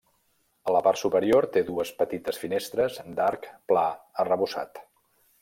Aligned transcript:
A 0.69 0.71
la 0.75 0.79
part 0.87 0.99
superior 1.01 1.47
té 1.57 1.63
dues 1.67 1.91
petites 1.99 2.41
finestres 2.45 2.99
d'arc 3.21 3.47
pla 3.73 3.85
arrebossat. 4.27 4.83